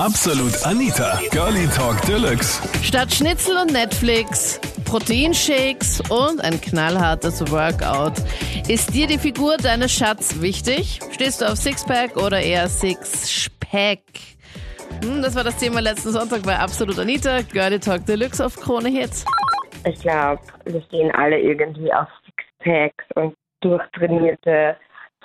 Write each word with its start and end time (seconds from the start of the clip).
Absolut 0.00 0.64
Anita, 0.64 1.20
Girlie 1.30 1.68
Talk 1.76 2.00
Deluxe. 2.06 2.62
Statt 2.82 3.12
Schnitzel 3.12 3.54
und 3.58 3.70
Netflix, 3.70 4.58
Proteinshakes 4.86 6.00
und 6.08 6.42
ein 6.42 6.58
knallhartes 6.58 7.52
Workout. 7.52 8.14
Ist 8.66 8.94
dir 8.94 9.06
die 9.06 9.18
Figur 9.18 9.58
deines 9.58 9.92
Schatz 9.92 10.40
wichtig? 10.40 11.00
Stehst 11.12 11.42
du 11.42 11.44
auf 11.44 11.56
Sixpack 11.56 12.16
oder 12.16 12.40
eher 12.40 12.66
Sixpack? 12.68 14.00
Hm, 15.04 15.20
das 15.20 15.36
war 15.36 15.44
das 15.44 15.58
Thema 15.58 15.80
letzten 15.80 16.12
Sonntag 16.12 16.44
bei 16.44 16.58
Absolut 16.58 16.98
Anita, 16.98 17.42
Girlie 17.42 17.78
Talk 17.78 18.06
Deluxe 18.06 18.42
auf 18.42 18.56
Krone 18.56 18.88
Hits. 18.88 19.26
Ich 19.84 20.00
glaube, 20.00 20.40
wir 20.64 20.80
stehen 20.84 21.10
alle 21.10 21.38
irgendwie 21.38 21.92
auf 21.92 22.08
Sixpacks 22.24 23.04
und 23.16 23.36
durchtrainierte, 23.60 24.78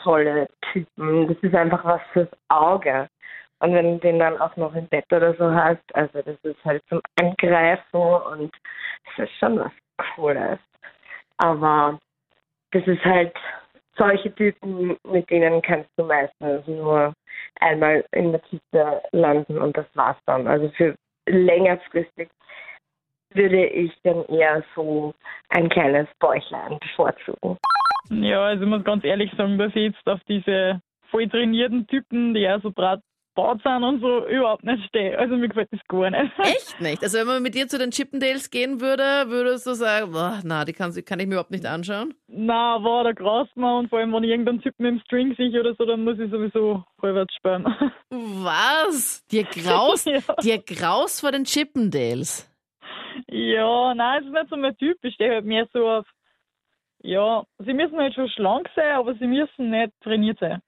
tolle 0.03 0.49
Typen. 0.73 1.29
Das 1.29 1.37
ist 1.41 1.55
einfach 1.55 1.85
was 1.85 2.01
fürs 2.11 2.29
Auge. 2.49 3.07
Und 3.65 3.73
wenn 3.73 3.93
du 3.93 3.97
den 3.97 4.19
dann 4.19 4.37
auch 4.37 4.55
noch 4.57 4.75
im 4.75 4.85
Bett 4.89 5.11
oder 5.11 5.33
so 5.33 5.51
hast, 5.51 5.83
also 5.95 6.21
das 6.21 6.37
ist 6.43 6.63
halt 6.63 6.83
zum 6.87 7.01
Angreifen 7.19 7.97
und 7.97 8.55
das 9.17 9.27
ist 9.27 9.35
schon 9.39 9.57
was 9.57 9.71
Cooles. 10.13 10.59
Aber 11.37 11.99
das 12.73 12.85
ist 12.85 13.03
halt 13.03 13.33
solche 13.97 14.33
Typen, 14.35 14.95
mit 15.03 15.27
denen 15.31 15.63
kannst 15.63 15.89
du 15.97 16.03
meistens 16.03 16.67
nur 16.67 17.11
einmal 17.59 18.05
in 18.11 18.33
der 18.33 18.41
Kiste 18.41 19.01
landen 19.13 19.57
und 19.57 19.75
das 19.75 19.87
war's 19.95 20.17
dann. 20.27 20.47
Also 20.47 20.69
für 20.77 20.93
längerfristig 21.25 22.29
würde 23.33 23.65
ich 23.65 23.91
dann 24.03 24.25
eher 24.25 24.63
so 24.75 25.15
ein 25.49 25.69
kleines 25.69 26.07
Bäuchlein 26.19 26.77
bevorzugen. 26.77 27.57
Ja, 28.11 28.45
also 28.45 28.63
ich 28.63 28.69
muss 28.69 28.83
ganz 28.83 29.03
ehrlich 29.03 29.31
sagen, 29.35 29.57
dass 29.57 29.69
ich 29.69 29.95
jetzt 29.95 30.07
auf 30.07 30.19
diese 30.27 30.81
voll 31.09 31.27
trainierten 31.27 31.87
Typen, 31.87 32.35
die 32.35 32.41
ja 32.41 32.59
so 32.59 32.69
gebaut 33.35 33.61
sind 33.63 33.83
und 33.83 33.99
so, 34.01 34.25
überhaupt 34.27 34.63
nicht 34.63 34.85
stehe. 34.87 35.17
Also 35.19 35.35
mir 35.35 35.49
gefällt 35.49 35.67
das 35.71 35.79
gar 35.87 36.09
nicht. 36.09 36.31
Echt 36.39 36.79
nicht? 36.79 37.03
Also 37.03 37.17
wenn 37.19 37.27
man 37.27 37.43
mit 37.43 37.53
dir 37.55 37.67
zu 37.67 37.77
den 37.77 37.91
Chippendales 37.91 38.49
gehen 38.49 38.79
würde, 38.81 39.03
würdest 39.29 39.67
du 39.67 39.73
sagen, 39.73 40.11
boah, 40.13 40.39
na, 40.43 40.63
die 40.65 40.73
kann, 40.73 40.93
kann 41.05 41.19
ich 41.19 41.27
mir 41.27 41.33
überhaupt 41.33 41.51
nicht 41.51 41.65
anschauen? 41.65 42.13
Na, 42.27 42.81
war 42.83 43.03
da 43.03 43.11
graust 43.11 43.55
man 43.57 43.79
und 43.79 43.89
vor 43.89 43.99
allem, 43.99 44.13
wenn 44.13 44.23
ich 44.23 44.29
irgendeinen 44.29 44.61
Typen 44.61 44.85
im 44.85 44.99
String 45.01 45.35
sehe 45.35 45.59
oder 45.59 45.75
so, 45.75 45.85
dann 45.85 46.03
muss 46.03 46.17
ich 46.19 46.31
sowieso 46.31 46.83
rückwärts 47.03 47.33
sperren. 47.35 47.65
Was? 48.09 49.25
Dir 49.27 49.43
graust, 49.43 50.05
Ja. 50.07 50.19
dir 50.41 50.59
graust 50.59 51.21
vor 51.21 51.31
den 51.31 51.43
Chippendales? 51.43 52.49
Ja, 53.27 53.93
nein, 53.95 54.21
es 54.21 54.27
ist 54.27 54.33
nicht 54.33 54.49
so 54.49 54.57
mein 54.57 54.77
Typ. 54.77 54.97
Ich 55.03 55.13
stehe 55.15 55.31
halt 55.33 55.45
mehr 55.45 55.67
so 55.73 55.87
auf, 55.87 56.05
ja, 57.01 57.43
sie 57.59 57.73
müssen 57.73 57.97
halt 57.97 58.13
schon 58.13 58.29
schlank 58.29 58.69
sein, 58.75 58.95
aber 58.95 59.13
sie 59.15 59.27
müssen 59.27 59.69
nicht 59.69 59.91
trainiert 60.01 60.39
sein. 60.39 60.61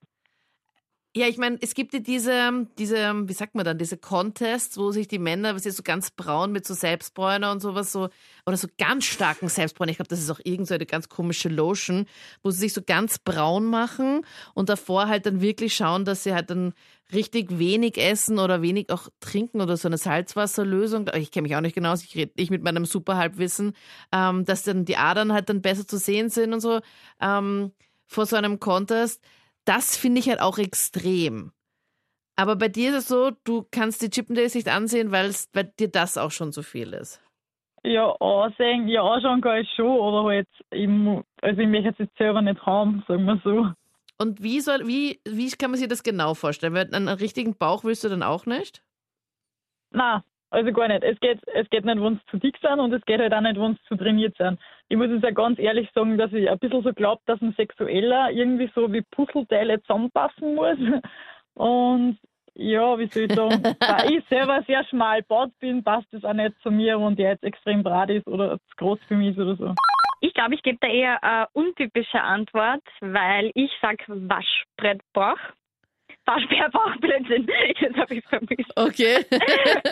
Ja, 1.17 1.25
ich 1.27 1.39
meine, 1.39 1.57
es 1.61 1.73
gibt 1.73 1.95
ja 1.95 1.99
diese, 1.99 2.67
diese, 2.77 3.27
wie 3.27 3.33
sagt 3.33 3.55
man 3.55 3.65
dann, 3.65 3.79
diese 3.79 3.97
Contests, 3.97 4.77
wo 4.77 4.91
sich 4.91 5.07
die 5.07 5.17
Männer, 5.17 5.55
was 5.55 5.65
ist 5.65 5.77
so 5.77 5.81
ganz 5.81 6.11
braun 6.11 6.51
mit 6.51 6.67
so 6.67 6.75
Selbstbräuner 6.75 7.51
und 7.51 7.59
sowas 7.59 7.91
so, 7.91 8.09
oder 8.45 8.55
so 8.55 8.67
ganz 8.77 9.05
starken 9.05 9.49
Selbstbräuner. 9.49 9.89
Ich 9.89 9.97
glaube, 9.97 10.09
das 10.09 10.19
ist 10.19 10.29
auch 10.29 10.39
irgend 10.43 10.67
so 10.67 10.75
eine 10.75 10.85
ganz 10.85 11.09
komische 11.09 11.49
Lotion, 11.49 12.05
wo 12.43 12.51
sie 12.51 12.59
sich 12.59 12.73
so 12.73 12.83
ganz 12.85 13.17
braun 13.17 13.65
machen 13.65 14.27
und 14.53 14.69
davor 14.69 15.07
halt 15.07 15.25
dann 15.25 15.41
wirklich 15.41 15.75
schauen, 15.75 16.05
dass 16.05 16.23
sie 16.23 16.35
halt 16.35 16.51
dann 16.51 16.75
richtig 17.11 17.57
wenig 17.57 17.97
essen 17.97 18.37
oder 18.37 18.61
wenig 18.61 18.91
auch 18.91 19.09
trinken 19.19 19.59
oder 19.59 19.75
so 19.75 19.87
eine 19.87 19.97
Salzwasserlösung. 19.97 21.09
Ich 21.15 21.31
kenne 21.31 21.47
mich 21.47 21.55
auch 21.55 21.61
nicht 21.61 21.73
genau 21.73 21.95
ich 21.95 22.15
rede 22.15 22.33
nicht 22.37 22.51
mit 22.51 22.61
meinem 22.61 22.85
Superhalbwissen, 22.85 23.73
ähm, 24.11 24.45
dass 24.45 24.61
dann 24.61 24.85
die 24.85 24.97
Adern 24.97 25.33
halt 25.33 25.49
dann 25.49 25.63
besser 25.63 25.87
zu 25.87 25.97
sehen 25.97 26.29
sind 26.29 26.53
und 26.53 26.59
so 26.59 26.79
ähm, 27.19 27.71
vor 28.05 28.27
so 28.27 28.35
einem 28.35 28.59
Contest. 28.59 29.23
Das 29.67 29.97
finde 29.97 30.19
ich 30.19 30.29
halt 30.29 30.39
auch 30.39 30.57
extrem. 30.57 31.51
Aber 32.37 32.55
bei 32.55 32.69
dir 32.69 32.91
ist 32.91 32.95
es 32.95 33.07
so, 33.09 33.31
du 33.43 33.65
kannst 33.69 34.01
die 34.01 34.09
Chippendales 34.09 34.55
nicht 34.55 34.69
ansehen, 34.69 35.11
weil 35.11 35.25
es 35.25 35.47
bei 35.47 35.63
dir 35.63 35.89
das 35.89 36.17
auch 36.17 36.31
schon 36.31 36.53
zu 36.53 36.63
viel 36.63 36.93
ist. 36.93 37.21
Ja, 37.83 38.11
ansehen, 38.19 38.87
ja, 38.87 39.01
anschauen 39.01 39.41
kann 39.41 39.61
ich 39.61 39.69
schon, 39.75 39.99
aber 39.99 40.23
halt, 40.29 40.47
ich, 40.71 40.87
also 41.41 41.61
ich 41.61 41.67
möchte 41.67 41.89
es 41.89 41.97
jetzt 41.97 42.17
selber 42.17 42.41
nicht 42.41 42.65
haben, 42.65 43.03
sagen 43.07 43.25
wir 43.25 43.41
so. 43.43 43.67
Und 44.19 44.41
wie 44.41 44.61
soll, 44.61 44.87
wie, 44.87 45.19
wie 45.27 45.49
kann 45.51 45.71
man 45.71 45.79
sich 45.79 45.89
das 45.89 46.01
genau 46.01 46.33
vorstellen? 46.33 46.73
Weil 46.73 46.93
einen 46.93 47.09
richtigen 47.09 47.57
Bauch 47.57 47.83
willst 47.83 48.03
du 48.03 48.09
dann 48.09 48.23
auch 48.23 48.45
nicht? 48.45 48.83
Nein, 49.91 50.21
also 50.49 50.71
gar 50.71 50.87
nicht. 50.87 51.03
Es 51.03 51.19
geht, 51.19 51.39
es 51.53 51.69
geht 51.69 51.85
nicht, 51.85 52.01
wenn 52.01 52.15
sie 52.15 52.25
zu 52.31 52.37
dick 52.37 52.57
sind 52.61 52.79
und 52.79 52.93
es 52.93 53.03
geht 53.05 53.19
halt 53.19 53.33
auch 53.33 53.41
nicht, 53.41 53.59
wenn 53.59 53.73
sie 53.73 53.83
zu 53.87 53.95
trainiert 53.95 54.35
sind. 54.37 54.59
Ich 54.89 54.97
muss 54.97 55.09
jetzt 55.09 55.23
ja 55.23 55.31
ganz 55.31 55.59
ehrlich 55.59 55.89
sagen, 55.93 56.17
dass 56.17 56.31
ich 56.31 56.49
ein 56.49 56.59
bisschen 56.59 56.83
so 56.83 56.93
glaube, 56.93 57.21
dass 57.25 57.41
ein 57.41 57.53
Sexueller 57.53 58.31
irgendwie 58.31 58.69
so 58.73 58.91
wie 58.91 59.01
Puzzleteile 59.01 59.81
zusammenpassen 59.81 60.55
muss. 60.55 60.77
Und 61.53 62.17
ja, 62.53 62.97
wie 62.97 63.07
soll 63.07 63.23
ich 63.23 63.33
sagen, 63.33 63.61
da 63.79 64.05
ich 64.05 64.23
selber 64.29 64.63
sehr 64.65 64.83
schmal 64.85 65.21
gebaut 65.21 65.51
bin, 65.59 65.83
passt 65.83 66.07
das 66.11 66.23
auch 66.23 66.33
nicht 66.33 66.55
zu 66.61 66.71
mir, 66.71 66.99
wenn 66.99 67.15
der 67.15 67.31
jetzt 67.31 67.43
extrem 67.43 67.83
breit 67.83 68.09
ist 68.09 68.27
oder 68.27 68.57
zu 68.57 68.75
groß 68.77 68.99
für 69.07 69.15
mich 69.15 69.29
ist 69.29 69.39
oder 69.39 69.55
so. 69.55 69.75
Ich 70.21 70.33
glaube, 70.33 70.55
ich 70.55 70.63
gebe 70.63 70.79
da 70.81 70.87
eher 70.87 71.23
eine 71.23 71.47
untypische 71.53 72.21
Antwort, 72.21 72.81
weil 73.01 73.51
ich 73.53 73.71
sag 73.81 74.03
Waschbrettbauch. 74.07 75.37
Waschbärbauch, 76.27 76.97
Blödsinn. 76.97 77.47
Jetzt 77.79 77.97
habe 77.97 78.15
ich 78.15 78.25
vermisst. 78.25 78.71
Okay. 78.75 79.25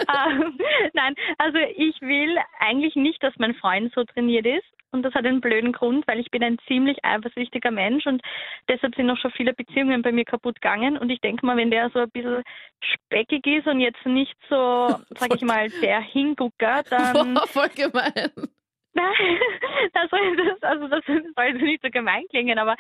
Ähm, 0.08 0.58
Nein, 0.94 1.16
also 1.38 1.58
ich 1.58 2.00
will 2.02 2.38
eigentlich 2.60 2.96
nicht, 2.96 3.22
dass 3.24 3.34
mein 3.38 3.56
Freund 3.56 3.94
so 3.94 4.04
trainiert 4.04 4.46
ist. 4.46 4.66
Und 4.92 5.04
das 5.04 5.14
hat 5.14 5.26
einen 5.26 5.42
blöden 5.42 5.74
Grund, 5.74 6.08
weil 6.08 6.20
ich 6.20 6.32
bin 6.32 6.42
ein 6.42 6.58
ziemlich 6.68 7.04
eifersüchtiger 7.04 7.72
Mensch 7.72 8.06
und 8.06 8.22
deshalb 8.70 8.96
sind 8.96 9.10
auch 9.10 9.18
schon 9.18 9.32
viele 9.32 9.54
Beziehungen 9.54 10.02
bei 10.02 10.14
mir 10.14 10.24
kaputt 10.24 10.62
gegangen. 10.62 10.98
Und 10.98 11.10
ich 11.10 11.20
denke 11.20 11.46
mal, 11.46 11.58
wenn 11.58 11.70
der 11.70 11.90
so 11.90 12.00
ein 12.00 12.10
bisschen 12.12 12.44
speckig 12.80 13.46
ist 13.46 13.68
und 13.68 13.82
jetzt 13.82 14.06
nicht 14.06 14.36
so, 14.50 14.96
sag 15.18 15.36
ich 15.36 15.42
mal, 15.42 15.70
der 15.82 16.00
Hingucker, 16.00 16.84
dann 16.90 17.34
Boah, 17.34 17.48
voll 17.48 17.70
gemein. 17.76 18.32
Nein, 18.94 19.40
das 19.94 20.10
soll, 20.10 20.38
das, 20.38 20.64
also 20.64 20.88
das 20.88 21.04
soll 21.06 21.46
jetzt 21.46 21.62
nicht 21.62 21.84
so 21.84 21.90
gemein 21.90 22.24
klingen, 22.30 22.58
aber 22.58 22.78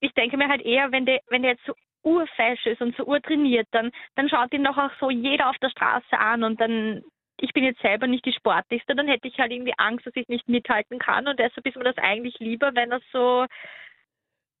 ich 0.00 0.12
denke 0.12 0.36
mir 0.36 0.48
halt 0.48 0.60
eher, 0.62 0.92
wenn 0.92 1.06
der, 1.06 1.20
wenn 1.28 1.42
der 1.42 1.52
jetzt 1.52 1.64
so 1.64 1.72
urfesch 2.08 2.66
ist 2.66 2.80
und 2.80 2.96
so 2.96 3.04
urtrainiert, 3.04 3.68
dann, 3.72 3.90
dann 4.16 4.28
schaut 4.28 4.52
ihn 4.52 4.64
doch 4.64 4.76
auch 4.76 4.90
so 5.00 5.10
jeder 5.10 5.50
auf 5.50 5.58
der 5.58 5.70
Straße 5.70 6.18
an 6.18 6.42
und 6.44 6.60
dann, 6.60 7.02
ich 7.40 7.52
bin 7.52 7.64
jetzt 7.64 7.82
selber 7.82 8.06
nicht 8.06 8.24
die 8.24 8.32
Sportlichste, 8.32 8.94
dann 8.94 9.08
hätte 9.08 9.28
ich 9.28 9.38
halt 9.38 9.52
irgendwie 9.52 9.74
Angst, 9.76 10.06
dass 10.06 10.16
ich 10.16 10.28
nicht 10.28 10.48
mithalten 10.48 10.98
kann 10.98 11.28
und 11.28 11.38
deshalb 11.38 11.66
ist 11.66 11.76
mir 11.76 11.84
das 11.84 11.98
eigentlich 11.98 12.38
lieber, 12.38 12.74
wenn 12.74 12.92
er 12.92 13.00
so 13.12 13.46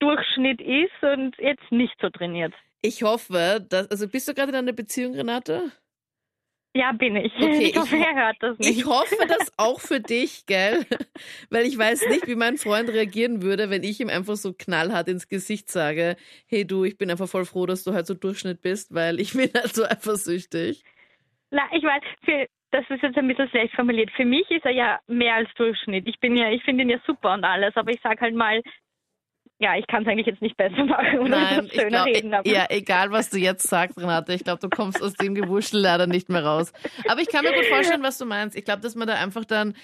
Durchschnitt 0.00 0.60
ist 0.60 1.02
und 1.02 1.36
jetzt 1.38 1.70
nicht 1.72 1.94
so 2.00 2.08
trainiert. 2.08 2.54
Ich 2.82 3.02
hoffe, 3.02 3.66
dass, 3.68 3.90
also 3.90 4.08
bist 4.08 4.28
du 4.28 4.34
gerade 4.34 4.50
in 4.50 4.56
einer 4.56 4.72
Beziehung, 4.72 5.14
Renate? 5.14 5.72
Ja, 6.74 6.92
bin 6.92 7.16
ich. 7.16 7.32
Okay, 7.36 7.70
ich 7.70 7.76
hoffe, 7.76 7.96
ich- 7.96 8.04
er 8.04 8.14
hört 8.14 8.36
das 8.40 8.58
nicht. 8.58 8.78
Ich 8.78 8.84
hoffe 8.86 9.26
das 9.26 9.52
auch 9.56 9.80
für 9.80 10.00
dich, 10.00 10.46
gell? 10.46 10.84
Weil 11.50 11.66
ich 11.66 11.76
weiß 11.76 12.08
nicht, 12.08 12.26
wie 12.26 12.34
mein 12.36 12.56
Freund 12.58 12.88
reagieren 12.90 13.42
würde, 13.42 13.70
wenn 13.70 13.82
ich 13.82 14.00
ihm 14.00 14.08
einfach 14.08 14.36
so 14.36 14.52
knallhart 14.52 15.08
ins 15.08 15.28
Gesicht 15.28 15.70
sage, 15.70 16.16
hey 16.46 16.66
du, 16.66 16.84
ich 16.84 16.96
bin 16.98 17.10
einfach 17.10 17.28
voll 17.28 17.44
froh, 17.46 17.66
dass 17.66 17.84
du 17.84 17.92
halt 17.94 18.06
so 18.06 18.14
Durchschnitt 18.14 18.60
bist, 18.62 18.94
weil 18.94 19.18
ich 19.20 19.32
bin 19.32 19.50
halt 19.54 19.74
so 19.74 19.84
eifersüchtig. 19.84 20.84
Na, 21.50 21.62
ich 21.72 21.82
weiß, 21.82 22.02
für, 22.24 22.46
das 22.70 22.84
ist 22.90 23.02
jetzt 23.02 23.16
ein 23.16 23.26
bisschen 23.26 23.48
schlecht 23.48 23.74
formuliert. 23.74 24.10
Für 24.14 24.26
mich 24.26 24.48
ist 24.50 24.64
er 24.66 24.72
ja 24.72 25.00
mehr 25.06 25.36
als 25.36 25.48
Durchschnitt. 25.54 26.06
Ich 26.06 26.20
bin 26.20 26.36
ja, 26.36 26.50
ich 26.50 26.62
finde 26.64 26.84
ihn 26.84 26.90
ja 26.90 26.98
super 27.06 27.32
und 27.32 27.44
alles, 27.44 27.74
aber 27.76 27.90
ich 27.90 28.00
sag 28.02 28.20
halt 28.20 28.34
mal, 28.34 28.62
ja, 29.60 29.76
ich 29.76 29.86
kann 29.88 30.02
es 30.02 30.08
eigentlich 30.08 30.26
jetzt 30.26 30.40
nicht 30.40 30.56
besser 30.56 30.84
machen 30.84 31.18
oder 31.18 31.28
Nein, 31.30 31.68
schöner 31.72 31.88
glaube, 31.88 32.10
reden. 32.10 32.34
Aber 32.34 32.48
ja, 32.48 32.66
egal 32.68 33.10
was 33.10 33.30
du 33.30 33.38
jetzt 33.38 33.68
sagst, 33.68 33.98
Renate, 33.98 34.32
ich 34.32 34.44
glaube, 34.44 34.60
du 34.60 34.68
kommst 34.68 35.02
aus 35.02 35.14
dem 35.14 35.34
Gewuschel 35.34 35.80
leider 35.80 36.06
nicht 36.06 36.28
mehr 36.28 36.44
raus. 36.44 36.72
Aber 37.08 37.20
ich 37.20 37.28
kann 37.28 37.44
mir 37.44 37.52
gut 37.52 37.66
vorstellen, 37.66 38.02
was 38.02 38.18
du 38.18 38.24
meinst. 38.24 38.56
Ich 38.56 38.64
glaube, 38.64 38.82
dass 38.82 38.94
man 38.94 39.08
da 39.08 39.14
einfach 39.14 39.44
dann, 39.44 39.74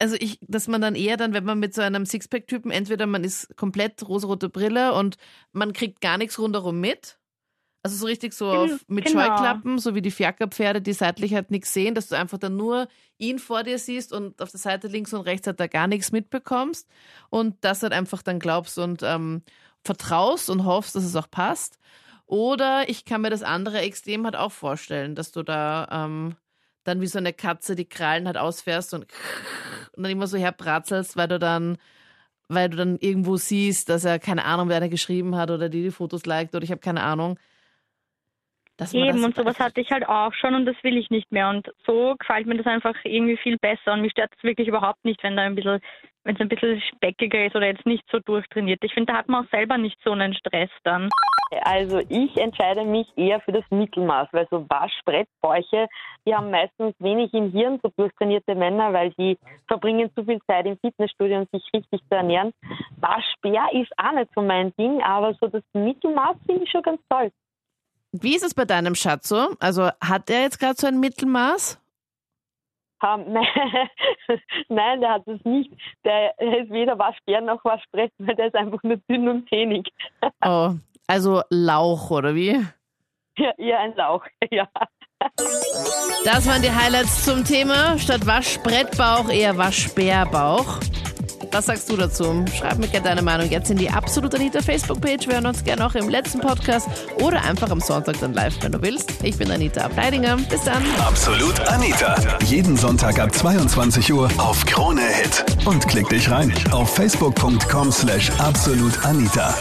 also 0.00 0.16
ich, 0.18 0.38
dass 0.42 0.66
man 0.66 0.80
dann 0.80 0.96
eher 0.96 1.16
dann, 1.16 1.32
wenn 1.32 1.44
man 1.44 1.60
mit 1.60 1.74
so 1.74 1.82
einem 1.82 2.06
Sixpack-Typen, 2.06 2.72
entweder 2.72 3.06
man 3.06 3.22
ist 3.22 3.56
komplett 3.56 4.06
rosarote 4.08 4.48
Brille 4.48 4.94
und 4.94 5.16
man 5.52 5.72
kriegt 5.72 6.00
gar 6.00 6.18
nichts 6.18 6.38
rundherum 6.38 6.80
mit. 6.80 7.19
Also 7.82 7.96
so 7.96 8.06
richtig 8.06 8.34
so 8.34 8.50
auf, 8.50 8.84
mit 8.88 9.06
genau. 9.06 9.20
Scheuklappen, 9.20 9.78
so 9.78 9.94
wie 9.94 10.02
die 10.02 10.10
Fiakerpferde, 10.10 10.82
die 10.82 10.92
seitlich 10.92 11.34
halt 11.34 11.50
nichts 11.50 11.72
sehen, 11.72 11.94
dass 11.94 12.08
du 12.08 12.16
einfach 12.16 12.36
dann 12.36 12.56
nur 12.56 12.88
ihn 13.16 13.38
vor 13.38 13.62
dir 13.62 13.78
siehst 13.78 14.12
und 14.12 14.42
auf 14.42 14.50
der 14.50 14.60
Seite 14.60 14.88
links 14.88 15.14
und 15.14 15.22
rechts 15.22 15.46
halt 15.46 15.60
da 15.60 15.66
gar 15.66 15.86
nichts 15.86 16.12
mitbekommst 16.12 16.86
und 17.30 17.56
das 17.62 17.82
halt 17.82 17.94
einfach 17.94 18.22
dann 18.22 18.38
glaubst 18.38 18.78
und 18.78 19.02
ähm, 19.02 19.42
vertraust 19.82 20.50
und 20.50 20.66
hoffst, 20.66 20.94
dass 20.94 21.04
es 21.04 21.16
auch 21.16 21.30
passt. 21.30 21.78
Oder 22.26 22.88
ich 22.88 23.06
kann 23.06 23.22
mir 23.22 23.30
das 23.30 23.42
andere 23.42 23.80
Extrem 23.80 24.24
halt 24.24 24.36
auch 24.36 24.52
vorstellen, 24.52 25.14
dass 25.14 25.32
du 25.32 25.42
da 25.42 25.88
ähm, 25.90 26.36
dann 26.84 27.00
wie 27.00 27.06
so 27.06 27.18
eine 27.18 27.32
Katze 27.32 27.76
die 27.76 27.88
Krallen 27.88 28.26
halt 28.26 28.36
ausfährst 28.36 28.92
und, 28.92 29.06
und 29.96 30.02
dann 30.02 30.12
immer 30.12 30.26
so 30.26 30.36
herbratzelst, 30.36 31.16
weil 31.16 31.28
du 31.28 31.38
dann 31.38 31.78
weil 32.52 32.68
du 32.68 32.76
dann 32.76 32.96
irgendwo 32.98 33.36
siehst, 33.36 33.88
dass 33.88 34.04
er 34.04 34.18
keine 34.18 34.44
Ahnung, 34.44 34.68
wer 34.68 34.80
da 34.80 34.88
geschrieben 34.88 35.36
hat 35.36 35.52
oder 35.52 35.68
die 35.68 35.82
die 35.82 35.92
Fotos 35.92 36.26
liked 36.26 36.54
oder 36.54 36.64
ich 36.64 36.72
habe 36.72 36.80
keine 36.80 37.02
Ahnung. 37.04 37.38
Dass 38.80 38.94
Eben, 38.94 39.18
das 39.18 39.24
und 39.24 39.36
sowas 39.36 39.60
hatte 39.60 39.82
ich 39.82 39.90
halt 39.90 40.08
auch 40.08 40.32
schon 40.32 40.54
und 40.54 40.64
das 40.64 40.74
will 40.82 40.96
ich 40.96 41.10
nicht 41.10 41.30
mehr. 41.30 41.50
Und 41.50 41.70
so 41.86 42.16
gefällt 42.18 42.46
mir 42.46 42.56
das 42.56 42.66
einfach 42.66 42.94
irgendwie 43.04 43.36
viel 43.36 43.58
besser 43.58 43.92
und 43.92 44.00
mich 44.00 44.12
stört 44.12 44.32
es 44.34 44.42
wirklich 44.42 44.68
überhaupt 44.68 45.04
nicht, 45.04 45.22
wenn 45.22 45.36
da 45.36 45.42
ein 45.42 45.54
bisschen 45.54 45.80
wenn 46.24 46.34
es 46.34 46.40
ein 46.40 46.48
bisschen 46.48 46.80
speckiger 46.80 47.46
ist 47.46 47.56
oder 47.56 47.66
jetzt 47.66 47.84
nicht 47.86 48.04
so 48.10 48.18
durchtrainiert. 48.20 48.82
Ich 48.82 48.94
finde, 48.94 49.12
da 49.12 49.18
hat 49.18 49.28
man 49.28 49.44
auch 49.44 49.50
selber 49.50 49.78
nicht 49.78 49.98
so 50.02 50.12
einen 50.12 50.34
Stress 50.34 50.70
dann. 50.82 51.10
Also 51.62 51.98
ich 52.08 52.36
entscheide 52.36 52.84
mich 52.84 53.06
eher 53.16 53.40
für 53.40 53.52
das 53.52 53.64
Mittelmaß, 53.70 54.28
weil 54.32 54.46
so 54.50 54.64
Waschbrettbäuche, 54.68 55.88
die 56.26 56.34
haben 56.34 56.50
meistens 56.50 56.94
wenig 57.00 57.34
im 57.34 57.50
Hirn, 57.50 57.80
so 57.82 57.90
durchtrainierte 57.96 58.54
Männer, 58.54 58.92
weil 58.92 59.10
die 59.18 59.36
verbringen 59.66 60.10
zu 60.14 60.24
viel 60.24 60.40
Zeit 60.46 60.66
im 60.66 60.78
Fitnessstudio, 60.78 61.40
um 61.40 61.46
sich 61.52 61.68
richtig 61.74 62.00
zu 62.08 62.14
ernähren. 62.14 62.52
Waschbär 63.00 63.68
ist 63.72 63.92
auch 63.98 64.12
nicht 64.12 64.30
so 64.34 64.42
mein 64.42 64.72
Ding, 64.76 65.02
aber 65.02 65.34
so 65.34 65.48
das 65.48 65.64
Mittelmaß 65.72 66.36
finde 66.46 66.64
ich 66.64 66.70
schon 66.70 66.82
ganz 66.82 67.00
toll. 67.08 67.30
Wie 68.12 68.34
ist 68.34 68.44
es 68.44 68.54
bei 68.54 68.64
deinem 68.64 68.94
Schatz 68.94 69.28
so? 69.28 69.54
Also 69.60 69.88
hat 70.00 70.30
er 70.30 70.42
jetzt 70.42 70.58
gerade 70.58 70.74
so 70.76 70.86
ein 70.86 71.00
Mittelmaß? 71.00 71.78
Um, 73.02 73.24
nein, 74.68 75.00
der 75.00 75.10
hat 75.10 75.26
es 75.26 75.42
nicht. 75.44 75.72
Der 76.04 76.38
ist 76.38 76.70
weder 76.70 76.98
Waschbär 76.98 77.40
noch 77.40 77.64
Waschbrett, 77.64 78.12
weil 78.18 78.34
der 78.34 78.48
ist 78.48 78.54
einfach 78.54 78.82
nur 78.82 78.98
dünn 79.08 79.28
und 79.28 79.48
zähnig. 79.48 79.88
Oh, 80.44 80.72
also 81.06 81.42
Lauch, 81.50 82.10
oder 82.10 82.34
wie? 82.34 82.64
Ja, 83.38 83.52
eher 83.56 83.80
ein 83.80 83.94
Lauch, 83.94 84.24
ja. 84.50 84.68
Das 86.24 86.46
waren 86.46 86.62
die 86.62 86.70
Highlights 86.70 87.24
zum 87.24 87.44
Thema. 87.44 87.98
Statt 87.98 88.26
Waschbrettbauch 88.26 89.30
eher 89.30 89.56
Waschbärbauch. 89.56 90.80
Was 91.52 91.66
sagst 91.66 91.90
du 91.90 91.96
dazu? 91.96 92.44
Schreib 92.56 92.78
mir 92.78 92.86
gerne 92.86 93.08
deine 93.08 93.22
Meinung 93.22 93.50
jetzt 93.50 93.70
in 93.70 93.76
die 93.76 93.90
Absolut 93.90 94.34
Anita 94.34 94.62
Facebook-Page. 94.62 95.26
Wir 95.26 95.34
hören 95.34 95.46
uns 95.46 95.64
gerne 95.64 95.84
auch 95.84 95.94
im 95.94 96.08
letzten 96.08 96.40
Podcast 96.40 96.88
oder 97.20 97.42
einfach 97.42 97.70
am 97.70 97.80
Sonntag 97.80 98.20
dann 98.20 98.34
live, 98.34 98.56
wenn 98.62 98.72
du 98.72 98.80
willst. 98.82 99.12
Ich 99.24 99.36
bin 99.36 99.50
Anita 99.50 99.82
Ableidinger. 99.82 100.36
Bis 100.48 100.62
dann. 100.62 100.82
Absolut 101.00 101.58
Anita. 101.68 102.16
Jeden 102.44 102.76
Sonntag 102.76 103.18
ab 103.18 103.34
22 103.34 104.12
Uhr 104.12 104.30
auf 104.38 104.64
Krone 104.64 105.02
Hit. 105.02 105.44
Und 105.66 105.86
klick 105.88 106.08
dich 106.08 106.30
rein 106.30 106.52
auf 106.70 106.94
facebook.com 106.94 107.90
slash 107.90 108.30
absolutanita. 108.38 109.52